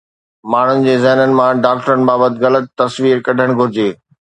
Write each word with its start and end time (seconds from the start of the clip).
ماڻهن 0.53 0.81
جي 0.87 0.95
ذهنن 1.03 1.37
مان 1.41 1.63
ڊاڪٽرن 1.67 2.09
بابت 2.11 2.43
غلط 2.49 2.77
تصوير 2.85 3.27
ڪڍڻ 3.29 3.59
گهرجي 3.61 3.91